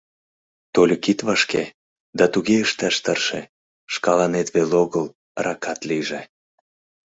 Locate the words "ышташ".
2.65-2.95